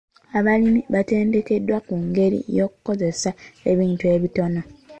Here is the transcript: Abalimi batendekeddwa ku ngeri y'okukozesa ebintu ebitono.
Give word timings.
Abalimi 0.37 0.81
batendekeddwa 0.93 1.77
ku 1.87 1.93
ngeri 2.07 2.39
y'okukozesa 2.55 3.29
ebintu 3.71 4.03
ebitono. 4.15 4.61